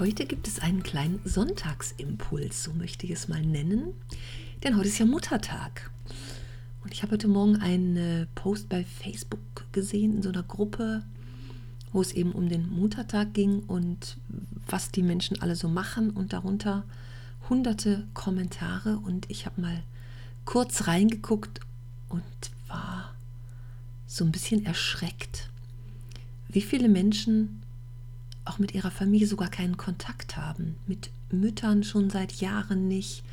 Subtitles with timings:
[0.00, 3.92] Heute gibt es einen kleinen Sonntagsimpuls, so möchte ich es mal nennen.
[4.64, 5.88] Denn heute ist ja Muttertag.
[6.82, 9.38] Und ich habe heute Morgen einen Post bei Facebook
[9.70, 11.04] gesehen in so einer Gruppe,
[11.92, 14.16] wo es eben um den Muttertag ging und
[14.66, 16.82] was die Menschen alle so machen und darunter
[17.48, 19.84] hunderte Kommentare und ich habe mal
[20.44, 21.60] kurz reingeguckt
[22.08, 22.24] und
[22.66, 23.14] war
[24.08, 25.50] so ein bisschen erschreckt,
[26.48, 27.63] wie viele Menschen
[28.44, 33.24] auch mit ihrer Familie sogar keinen Kontakt haben, mit Müttern schon seit Jahren nicht,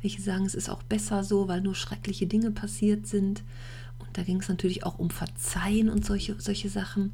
[0.00, 3.42] welche sagen, es ist auch besser so, weil nur schreckliche Dinge passiert sind.
[3.98, 7.12] Und da ging es natürlich auch um Verzeihen und solche, solche Sachen.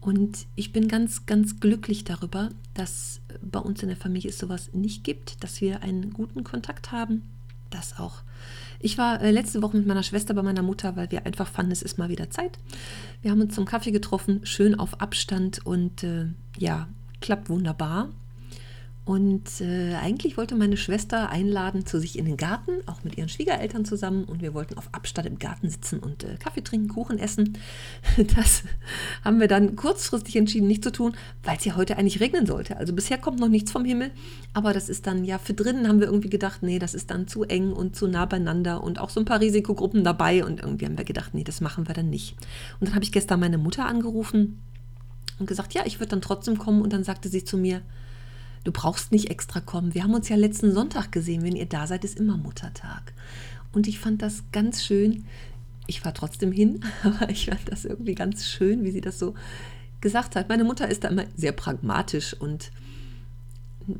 [0.00, 4.70] Und ich bin ganz, ganz glücklich darüber, dass bei uns in der Familie es sowas
[4.72, 7.22] nicht gibt, dass wir einen guten Kontakt haben.
[7.70, 8.22] Das auch.
[8.78, 11.72] Ich war äh, letzte Woche mit meiner Schwester bei meiner Mutter, weil wir einfach fanden,
[11.72, 12.58] es ist mal wieder Zeit.
[13.22, 16.26] Wir haben uns zum Kaffee getroffen, schön auf Abstand und äh,
[16.58, 16.88] ja,
[17.20, 18.10] klappt wunderbar.
[19.06, 23.28] Und äh, eigentlich wollte meine Schwester einladen zu sich in den Garten, auch mit ihren
[23.28, 24.24] Schwiegereltern zusammen.
[24.24, 27.56] Und wir wollten auf Abstand im Garten sitzen und äh, Kaffee trinken, Kuchen essen.
[28.34, 28.64] Das
[29.22, 32.78] haben wir dann kurzfristig entschieden, nicht zu tun, weil es ja heute eigentlich regnen sollte.
[32.78, 34.10] Also bisher kommt noch nichts vom Himmel.
[34.54, 37.28] Aber das ist dann ja für drinnen haben wir irgendwie gedacht, nee, das ist dann
[37.28, 40.44] zu eng und zu nah beieinander und auch so ein paar Risikogruppen dabei.
[40.44, 42.36] Und irgendwie haben wir gedacht, nee, das machen wir dann nicht.
[42.80, 44.60] Und dann habe ich gestern meine Mutter angerufen
[45.38, 46.82] und gesagt, ja, ich würde dann trotzdem kommen.
[46.82, 47.82] Und dann sagte sie zu mir,
[48.66, 49.94] Du brauchst nicht extra kommen.
[49.94, 51.44] Wir haben uns ja letzten Sonntag gesehen.
[51.44, 53.12] Wenn ihr da seid, ist immer Muttertag.
[53.72, 55.24] Und ich fand das ganz schön.
[55.86, 59.34] Ich war trotzdem hin, aber ich fand das irgendwie ganz schön, wie sie das so
[60.00, 60.48] gesagt hat.
[60.48, 62.72] Meine Mutter ist da immer sehr pragmatisch und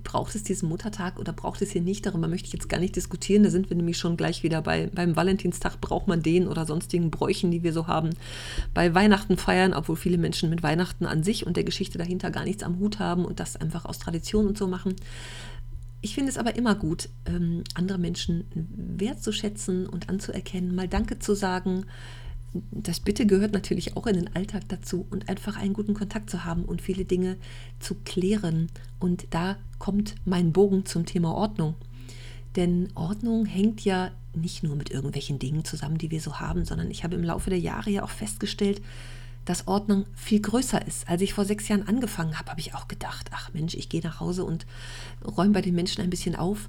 [0.02, 2.06] braucht es diesen Muttertag oder braucht es hier nicht?
[2.06, 3.42] Darüber möchte ich jetzt gar nicht diskutieren.
[3.42, 7.10] Da sind wir nämlich schon gleich wieder bei, beim Valentinstag, braucht man den oder sonstigen
[7.10, 8.10] Bräuchen, die wir so haben.
[8.74, 12.44] Bei Weihnachten feiern, obwohl viele Menschen mit Weihnachten an sich und der Geschichte dahinter gar
[12.44, 14.96] nichts am Hut haben und das einfach aus Tradition und so machen.
[16.00, 21.34] Ich finde es aber immer gut, ähm, andere Menschen wertzuschätzen und anzuerkennen, mal Danke zu
[21.34, 21.86] sagen,
[22.70, 26.44] das Bitte gehört natürlich auch in den Alltag dazu und einfach einen guten Kontakt zu
[26.44, 27.36] haben und viele Dinge
[27.80, 28.68] zu klären.
[28.98, 31.74] Und da kommt mein Bogen zum Thema Ordnung.
[32.56, 36.90] Denn Ordnung hängt ja nicht nur mit irgendwelchen Dingen zusammen, die wir so haben, sondern
[36.90, 38.80] ich habe im Laufe der Jahre ja auch festgestellt,
[39.44, 41.08] dass Ordnung viel größer ist.
[41.08, 44.02] Als ich vor sechs Jahren angefangen habe, habe ich auch gedacht, ach Mensch, ich gehe
[44.02, 44.66] nach Hause und
[45.24, 46.68] räume bei den Menschen ein bisschen auf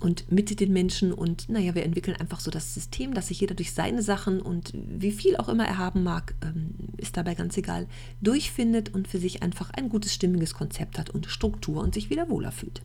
[0.00, 3.54] und mit den Menschen und naja, wir entwickeln einfach so das System, dass sich jeder
[3.54, 7.56] durch seine Sachen und wie viel auch immer er haben mag, ähm, ist dabei ganz
[7.58, 7.86] egal,
[8.22, 12.30] durchfindet und für sich einfach ein gutes, stimmiges Konzept hat und Struktur und sich wieder
[12.30, 12.80] wohler fühlt.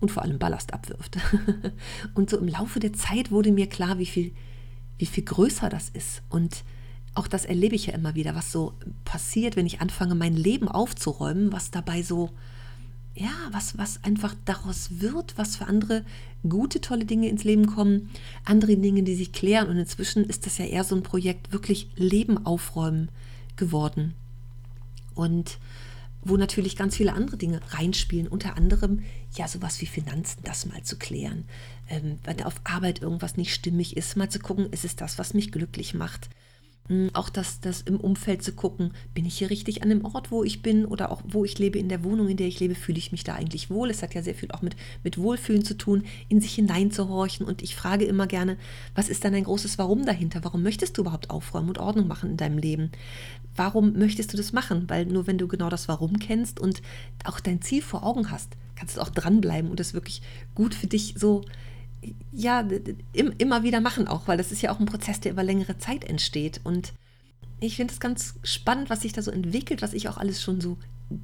[0.00, 1.16] Und vor allem Ballast abwirft.
[2.14, 4.32] und so im Laufe der Zeit wurde mir klar, wie viel,
[4.98, 6.22] wie viel größer das ist.
[6.28, 6.62] Und
[7.14, 8.74] auch das erlebe ich ja immer wieder, was so
[9.04, 12.30] passiert, wenn ich anfange, mein Leben aufzuräumen, was dabei so
[13.18, 16.04] ja, was, was einfach daraus wird, was für andere
[16.48, 18.10] gute, tolle Dinge ins Leben kommen,
[18.44, 19.68] andere Dinge, die sich klären.
[19.68, 23.10] Und inzwischen ist das ja eher so ein Projekt, wirklich Leben aufräumen
[23.56, 24.14] geworden.
[25.14, 25.58] Und
[26.22, 29.02] wo natürlich ganz viele andere Dinge reinspielen, unter anderem
[29.36, 31.44] ja sowas wie Finanzen, das mal zu klären.
[31.88, 35.34] Ähm, wenn auf Arbeit irgendwas nicht stimmig ist, mal zu gucken, ist es das, was
[35.34, 36.28] mich glücklich macht.
[36.88, 40.30] Hm, auch das, das im Umfeld zu gucken, bin ich hier richtig an dem Ort,
[40.30, 42.74] wo ich bin oder auch wo ich lebe, in der Wohnung, in der ich lebe,
[42.74, 43.90] fühle ich mich da eigentlich wohl.
[43.90, 47.46] Es hat ja sehr viel auch mit, mit Wohlfühlen zu tun, in sich hineinzuhorchen.
[47.46, 48.56] Und ich frage immer gerne,
[48.94, 50.40] was ist dann ein großes Warum dahinter?
[50.44, 52.90] Warum möchtest du überhaupt aufräumen und Ordnung machen in deinem Leben?
[53.54, 54.84] Warum möchtest du das machen?
[54.88, 56.80] Weil nur wenn du genau das Warum kennst und
[57.24, 60.22] auch dein Ziel vor Augen hast, kannst du auch dranbleiben und das wirklich
[60.54, 61.44] gut für dich so
[62.32, 62.66] ja,
[63.12, 66.04] immer wieder machen auch, weil das ist ja auch ein Prozess, der über längere Zeit
[66.04, 66.60] entsteht.
[66.64, 66.92] Und
[67.60, 70.60] ich finde es ganz spannend, was sich da so entwickelt, was ich auch alles schon
[70.60, 70.78] so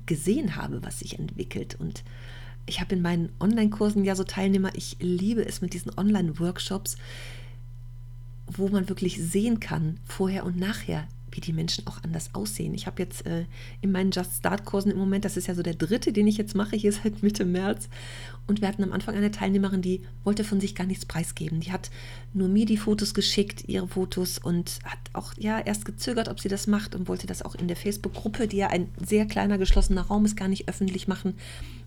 [0.07, 1.77] gesehen habe, was sich entwickelt.
[1.79, 2.03] Und
[2.67, 6.97] ich habe in meinen Online-Kursen ja so Teilnehmer, ich liebe es mit diesen Online-Workshops,
[8.47, 12.75] wo man wirklich sehen kann, vorher und nachher, wie die Menschen auch anders aussehen.
[12.75, 13.45] Ich habe jetzt äh,
[13.81, 16.55] in meinen Just Start-Kursen im Moment, das ist ja so der dritte, den ich jetzt
[16.55, 17.89] mache, hier seit Mitte März.
[18.47, 21.61] Und wir hatten am Anfang eine Teilnehmerin, die wollte von sich gar nichts preisgeben.
[21.61, 21.91] Die hat
[22.33, 26.49] nur mir die Fotos geschickt, ihre Fotos, und hat auch ja erst gezögert, ob sie
[26.49, 30.03] das macht und wollte das auch in der Facebook-Gruppe, die ja ein sehr kleiner geschlossener
[30.03, 31.35] Raum ist, gar nicht öffentlich machen.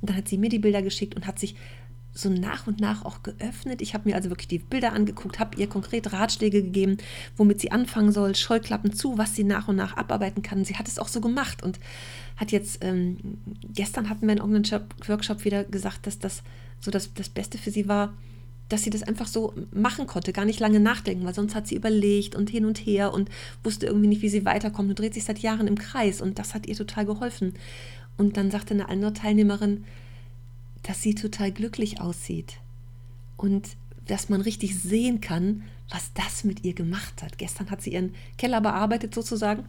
[0.02, 1.56] Und dann hat sie mir die Bilder geschickt und hat sich
[2.18, 3.82] so nach und nach auch geöffnet.
[3.82, 6.98] Ich habe mir also wirklich die Bilder angeguckt, habe ihr konkret Ratschläge gegeben,
[7.36, 10.66] womit sie anfangen soll, Scheuklappen zu, was sie nach und nach abarbeiten kann.
[10.66, 11.80] Sie hat es auch so gemacht und
[12.36, 13.18] hat jetzt, ähm,
[13.74, 16.44] gestern hatten wir in irgendeinem Workshop wieder gesagt, dass das
[16.80, 18.14] so das, das Beste für sie war,
[18.70, 21.76] dass sie das einfach so machen konnte, gar nicht lange nachdenken, weil sonst hat sie
[21.76, 23.30] überlegt und hin und her und
[23.64, 26.54] wusste irgendwie nicht, wie sie weiterkommt und dreht sich seit Jahren im Kreis und das
[26.54, 27.54] hat ihr total geholfen.
[28.18, 29.86] Und dann sagte eine andere Teilnehmerin,
[30.88, 32.60] dass sie total glücklich aussieht
[33.36, 33.76] und
[34.08, 37.38] dass man richtig sehen kann, was das mit ihr gemacht hat.
[37.38, 39.66] Gestern hat sie ihren Keller bearbeitet sozusagen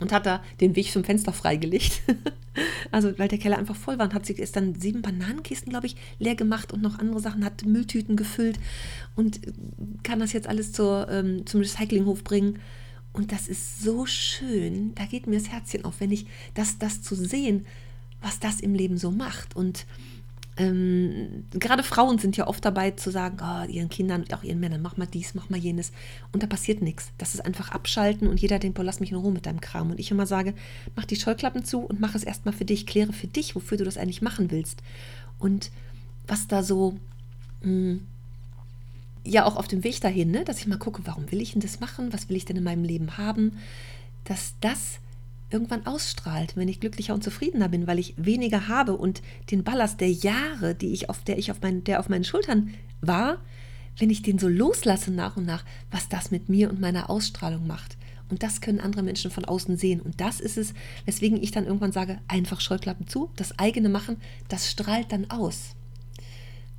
[0.00, 2.02] und hat da den Weg zum Fenster freigelegt.
[2.90, 5.96] also weil der Keller einfach voll war und hat sie dann sieben Bananenkisten, glaube ich,
[6.18, 8.58] leer gemacht und noch andere Sachen, hat Mülltüten gefüllt
[9.14, 9.40] und
[10.02, 12.58] kann das jetzt alles zur, ähm, zum Recyclinghof bringen.
[13.12, 17.00] Und das ist so schön, da geht mir das Herzchen auf, wenn ich das, das
[17.00, 17.64] zu sehen,
[18.20, 19.56] was das im Leben so macht.
[19.56, 19.86] Und
[20.58, 24.58] ähm, gerade Frauen sind ja oft dabei zu sagen, oh, ihren Kindern und auch ihren
[24.58, 25.92] Männern, mach mal dies, mach mal jenes.
[26.32, 27.12] Und da passiert nichts.
[27.16, 29.92] Das ist einfach abschalten und jeder denkt, boah, lass mich in Ruhe mit deinem Kram.
[29.92, 30.54] Und ich immer sage,
[30.96, 32.86] mach die Scheuklappen zu und mach es erstmal für dich.
[32.86, 34.82] Kläre für dich, wofür du das eigentlich machen willst.
[35.38, 35.70] Und
[36.26, 36.98] was da so,
[37.62, 38.06] mh, hm,
[39.24, 41.60] ja, auch auf dem Weg dahin, ne, dass ich mal gucke, warum will ich denn
[41.60, 42.12] das machen?
[42.12, 43.58] Was will ich denn in meinem Leben haben?
[44.24, 44.98] Dass das
[45.50, 50.00] irgendwann ausstrahlt, wenn ich glücklicher und zufriedener bin, weil ich weniger habe und den Ballast
[50.00, 53.40] der Jahre, die ich auf der ich auf mein, der auf meinen Schultern war,
[53.96, 57.66] wenn ich den so loslasse nach und nach, was das mit mir und meiner Ausstrahlung
[57.66, 57.96] macht.
[58.30, 60.00] Und das können andere Menschen von außen sehen.
[60.00, 60.74] Und das ist es,
[61.06, 64.18] weswegen ich dann irgendwann sage, einfach Scheuklappen zu, das eigene machen,
[64.48, 65.74] das strahlt dann aus.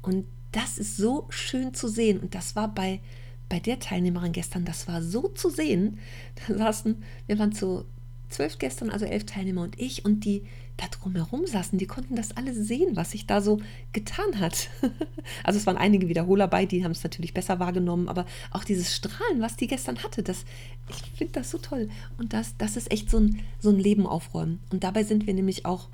[0.02, 2.20] Und das ist so schön zu sehen.
[2.20, 3.02] Und das war bei,
[3.50, 6.00] bei der Teilnehmerin gestern, das war so zu sehen.
[6.48, 7.86] Da saßen, wir waren zu
[8.30, 10.44] zwölf gestern, also elf Teilnehmer und ich und die
[10.78, 13.60] da drumherum saßen, die konnten das alles sehen, was sich da so
[13.92, 14.70] getan hat.
[15.44, 18.96] also es waren einige Wiederholer bei, die haben es natürlich besser wahrgenommen, aber auch dieses
[18.96, 20.46] Strahlen, was die gestern hatte, das,
[20.90, 21.90] ich finde das so toll.
[22.18, 24.60] Und das, das ist echt so ein, so ein Leben aufräumen.
[24.72, 25.90] Und dabei sind wir nämlich auch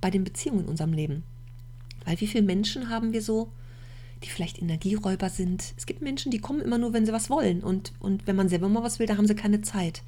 [0.00, 1.22] bei den Beziehungen in unserem Leben.
[2.04, 3.50] Weil wie viele Menschen haben wir so,
[4.22, 5.72] die vielleicht Energieräuber sind?
[5.76, 7.62] Es gibt Menschen, die kommen immer nur, wenn sie was wollen.
[7.62, 10.02] Und, und wenn man selber mal was will, da haben sie keine Zeit.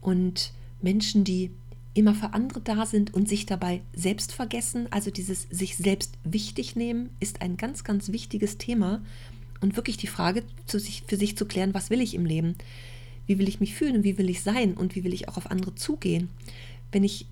[0.00, 1.50] Und Menschen, die
[1.94, 4.88] immer für andere da sind und sich dabei selbst vergessen.
[4.90, 9.00] Also dieses sich selbst wichtig nehmen ist ein ganz, ganz wichtiges Thema.
[9.60, 12.56] Und wirklich die Frage sich, für sich zu klären, was will ich im Leben?
[13.26, 15.50] Wie will ich mich fühlen wie will ich sein und wie will ich auch auf
[15.50, 16.28] andere zugehen?
[16.92, 17.26] Wenn ich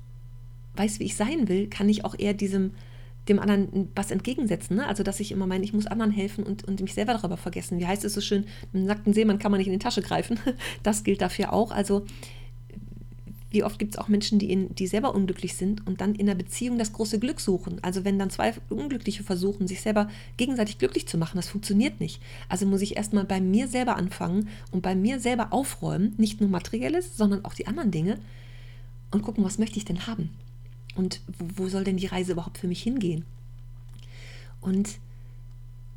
[0.77, 2.71] weiß, wie ich sein will, kann ich auch eher diesem
[3.29, 4.77] dem anderen was entgegensetzen.
[4.77, 4.87] Ne?
[4.87, 7.79] Also, dass ich immer meine, ich muss anderen helfen und, und mich selber darüber vergessen.
[7.79, 10.39] Wie heißt es so schön, einem nackten Seemann kann man nicht in die Tasche greifen.
[10.83, 11.71] Das gilt dafür auch.
[11.71, 12.05] Also,
[13.53, 16.27] wie oft gibt es auch Menschen, die, in, die selber unglücklich sind und dann in
[16.27, 17.79] der Beziehung das große Glück suchen.
[17.83, 22.21] Also wenn dann zwei Unglückliche versuchen, sich selber gegenseitig glücklich zu machen, das funktioniert nicht.
[22.49, 26.51] Also muss ich erstmal bei mir selber anfangen und bei mir selber aufräumen, nicht nur
[26.51, 28.19] materielles, sondern auch die anderen Dinge
[29.11, 30.31] und gucken, was möchte ich denn haben?
[30.95, 33.25] Und wo, wo soll denn die Reise überhaupt für mich hingehen?
[34.61, 34.99] Und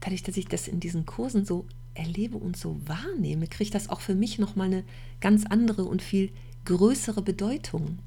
[0.01, 3.89] dadurch, dass ich das in diesen Kursen so erlebe und so wahrnehme, kriege ich das
[3.89, 4.84] auch für mich nochmal eine
[5.22, 6.29] ganz andere und viel
[6.65, 8.00] größere Bedeutung.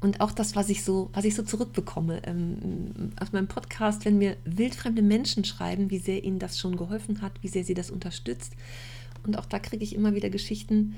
[0.00, 4.18] Und auch das, was ich so, was ich so zurückbekomme ähm, aus meinem Podcast, wenn
[4.18, 7.90] mir wildfremde Menschen schreiben, wie sehr ihnen das schon geholfen hat, wie sehr sie das
[7.90, 8.52] unterstützt.
[9.26, 10.96] Und auch da kriege ich immer wieder Geschichten,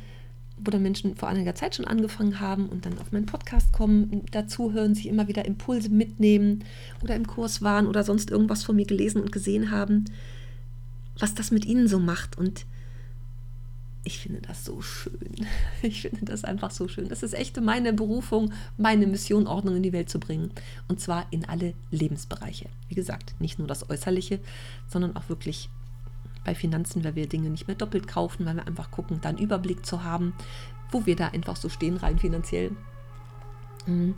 [0.59, 4.23] wo dann Menschen vor einiger Zeit schon angefangen haben und dann auf meinen Podcast kommen,
[4.33, 6.65] dazu hören, sich immer wieder Impulse mitnehmen
[7.03, 10.07] oder im Kurs waren oder sonst irgendwas von mir gelesen und gesehen haben,
[11.19, 12.39] was das mit ihnen so macht.
[12.39, 12.67] Und
[14.07, 15.47] ich finde das so schön.
[15.83, 17.09] Ich finde das einfach so schön.
[17.09, 20.53] Das ist echt meine Berufung, meine Mission, Ordnung in die Welt zu bringen.
[20.89, 22.69] Und zwar in alle Lebensbereiche.
[22.89, 24.39] Wie gesagt, nicht nur das Äußerliche,
[24.89, 25.69] sondern auch wirklich
[26.45, 29.39] bei Finanzen, weil wir Dinge nicht mehr doppelt kaufen, weil wir einfach gucken, da einen
[29.39, 30.33] Überblick zu haben,
[30.93, 32.71] wo wir da einfach so stehen, rein finanziell.
[33.87, 34.15] Mhm.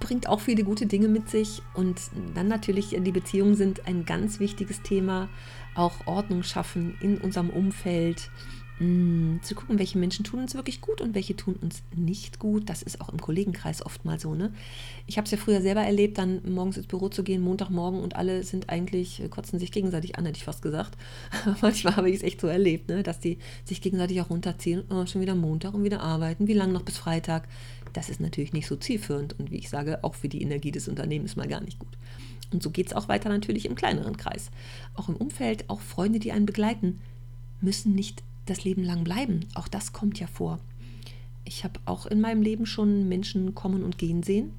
[0.00, 1.62] Bringt auch viele gute Dinge mit sich.
[1.74, 2.00] Und
[2.34, 5.28] dann natürlich, die Beziehungen sind ein ganz wichtiges Thema.
[5.74, 8.30] Auch Ordnung schaffen in unserem Umfeld
[8.78, 12.68] zu gucken, welche Menschen tun uns wirklich gut und welche tun uns nicht gut.
[12.68, 14.34] Das ist auch im Kollegenkreis oft mal so.
[14.34, 14.52] Ne?
[15.06, 18.16] Ich habe es ja früher selber erlebt, dann morgens ins Büro zu gehen, Montagmorgen und
[18.16, 20.96] alle sind eigentlich, äh, kotzen sich gegenseitig an, hätte ich fast gesagt.
[21.62, 23.04] Manchmal habe ich es echt so erlebt, ne?
[23.04, 24.82] dass die sich gegenseitig auch runterziehen.
[24.90, 26.48] Oh, schon wieder Montag und wieder arbeiten.
[26.48, 27.46] Wie lange noch bis Freitag?
[27.92, 30.88] Das ist natürlich nicht so zielführend und wie ich sage, auch für die Energie des
[30.88, 31.96] Unternehmens mal gar nicht gut.
[32.52, 34.50] Und so geht es auch weiter natürlich im kleineren Kreis.
[34.94, 37.00] Auch im Umfeld, auch Freunde, die einen begleiten,
[37.60, 39.46] müssen nicht das Leben lang bleiben.
[39.54, 40.58] Auch das kommt ja vor.
[41.44, 44.52] Ich habe auch in meinem Leben schon Menschen kommen und gehen sehen.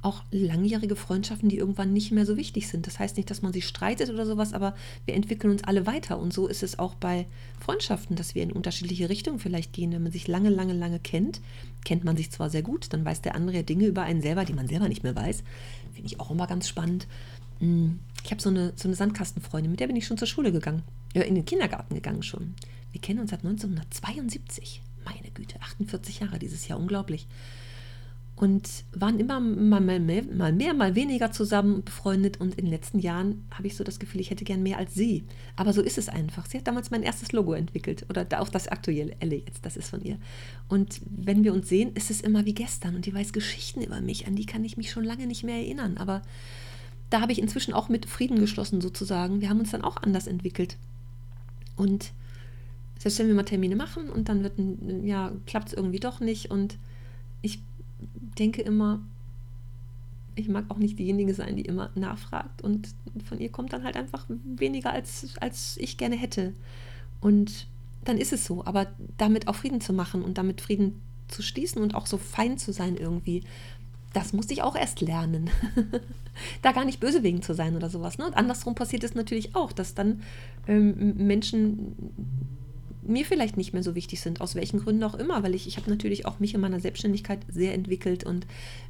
[0.00, 2.88] Auch langjährige Freundschaften, die irgendwann nicht mehr so wichtig sind.
[2.88, 6.18] Das heißt nicht, dass man sich streitet oder sowas, aber wir entwickeln uns alle weiter.
[6.18, 7.26] Und so ist es auch bei
[7.60, 9.92] Freundschaften, dass wir in unterschiedliche Richtungen vielleicht gehen.
[9.92, 11.40] Wenn man sich lange, lange, lange kennt,
[11.84, 14.54] kennt man sich zwar sehr gut, dann weiß der andere Dinge über einen selber, die
[14.54, 15.44] man selber nicht mehr weiß.
[15.92, 17.06] Finde ich auch immer ganz spannend.
[17.60, 20.50] Hm, ich habe so eine, so eine Sandkastenfreundin, mit der bin ich schon zur Schule
[20.50, 20.82] gegangen.
[21.14, 22.54] Ja, in den Kindergarten gegangen schon.
[22.90, 24.82] Wir kennen uns seit 1972.
[25.04, 27.26] Meine Güte, 48 Jahre dieses Jahr, unglaublich.
[28.34, 32.40] Und waren immer mal mehr, mal mehr, mal weniger zusammen befreundet.
[32.40, 34.94] Und in den letzten Jahren habe ich so das Gefühl, ich hätte gern mehr als
[34.94, 35.24] sie.
[35.54, 36.46] Aber so ist es einfach.
[36.46, 38.06] Sie hat damals mein erstes Logo entwickelt.
[38.08, 40.18] Oder auch das aktuelle jetzt, das ist von ihr.
[40.68, 42.96] Und wenn wir uns sehen, ist es immer wie gestern.
[42.96, 45.56] Und die weiß Geschichten über mich, an die kann ich mich schon lange nicht mehr
[45.56, 45.98] erinnern.
[45.98, 46.22] Aber
[47.10, 49.40] da habe ich inzwischen auch mit Frieden geschlossen sozusagen.
[49.40, 50.78] Wir haben uns dann auch anders entwickelt.
[51.76, 52.12] Und
[52.98, 56.20] selbst wenn wir mal Termine machen und dann wird ein, ja, klappt es irgendwie doch
[56.20, 56.50] nicht.
[56.50, 56.78] Und
[57.40, 57.60] ich
[58.38, 59.00] denke immer,
[60.34, 62.62] ich mag auch nicht diejenige sein, die immer nachfragt.
[62.62, 66.54] Und von ihr kommt dann halt einfach weniger, als, als ich gerne hätte.
[67.20, 67.66] Und
[68.04, 68.64] dann ist es so.
[68.64, 68.86] Aber
[69.18, 72.72] damit auch Frieden zu machen und damit Frieden zu schließen und auch so fein zu
[72.72, 73.42] sein irgendwie,
[74.12, 75.50] das musste ich auch erst lernen.
[76.62, 78.18] da gar nicht böse wegen zu sein oder sowas.
[78.18, 78.26] Ne?
[78.26, 80.22] Und andersrum passiert es natürlich auch, dass dann
[80.66, 81.96] ähm, Menschen
[83.02, 85.76] mir vielleicht nicht mehr so wichtig sind, aus welchen Gründen auch immer, weil ich, ich
[85.76, 88.46] habe natürlich auch mich in meiner Selbstständigkeit sehr entwickelt und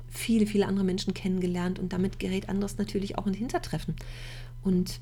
[0.09, 3.97] viele, viele andere Menschen kennengelernt und damit gerät anderes natürlich auch in Hintertreffen.
[4.63, 5.01] Und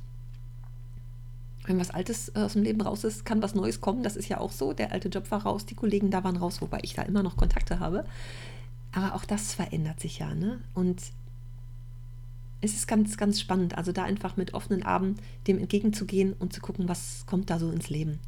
[1.66, 4.02] wenn was Altes aus dem Leben raus ist, kann was Neues kommen.
[4.02, 4.72] Das ist ja auch so.
[4.72, 7.36] Der alte Job war raus, die Kollegen da waren raus, wobei ich da immer noch
[7.36, 8.04] Kontakte habe.
[8.92, 10.60] Aber auch das verändert sich ja, ne?
[10.74, 11.00] Und
[12.60, 15.16] es ist ganz, ganz spannend, also da einfach mit offenen Armen
[15.46, 18.18] dem entgegenzugehen und zu gucken, was kommt da so ins Leben.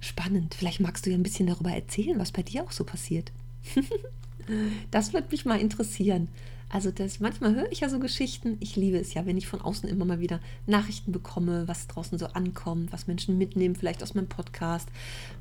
[0.00, 0.54] Spannend.
[0.54, 3.32] Vielleicht magst du ja ein bisschen darüber erzählen, was bei dir auch so passiert.
[4.90, 6.28] das würde mich mal interessieren.
[6.68, 8.56] Also das, manchmal höre ich ja so Geschichten.
[8.58, 12.18] Ich liebe es ja, wenn ich von außen immer mal wieder Nachrichten bekomme, was draußen
[12.18, 14.88] so ankommt, was Menschen mitnehmen, vielleicht aus meinem Podcast,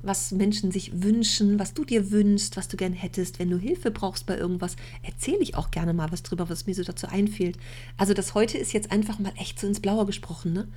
[0.04, 3.40] was Menschen sich wünschen, was du dir wünschst, was du gern hättest.
[3.40, 6.76] Wenn du Hilfe brauchst bei irgendwas, erzähle ich auch gerne mal was drüber, was mir
[6.76, 7.58] so dazu einfällt.
[7.98, 10.54] Also das heute ist jetzt einfach mal echt so ins Blaue gesprochen.
[10.54, 10.68] Ne?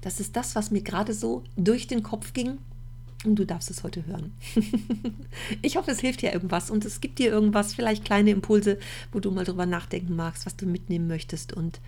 [0.00, 2.58] Das ist das, was mir gerade so durch den Kopf ging
[3.24, 4.32] und du darfst es heute hören.
[5.62, 8.78] ich hoffe, es hilft dir irgendwas und es gibt dir irgendwas, vielleicht kleine Impulse,
[9.12, 11.52] wo du mal drüber nachdenken magst, was du mitnehmen möchtest.
[11.52, 11.80] Und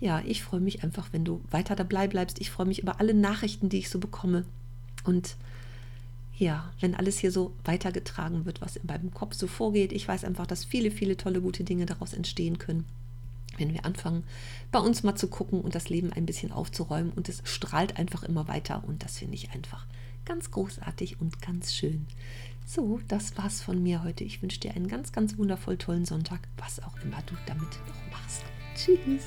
[0.00, 2.40] ja, ich freue mich einfach, wenn du weiter dabei bleibst.
[2.40, 4.44] Ich freue mich über alle Nachrichten, die ich so bekomme.
[5.04, 5.36] Und
[6.38, 10.24] ja, wenn alles hier so weitergetragen wird, was in meinem Kopf so vorgeht, ich weiß
[10.24, 12.84] einfach, dass viele, viele tolle, gute Dinge daraus entstehen können.
[13.58, 14.24] Wenn wir anfangen,
[14.70, 18.22] bei uns mal zu gucken und das Leben ein bisschen aufzuräumen und es strahlt einfach
[18.22, 19.86] immer weiter und das finde ich einfach
[20.24, 22.06] ganz großartig und ganz schön.
[22.66, 24.24] So, das war's von mir heute.
[24.24, 28.10] Ich wünsche dir einen ganz, ganz wundervoll tollen Sonntag, was auch immer du damit noch
[28.12, 28.44] machst.
[28.76, 29.26] Tschüss.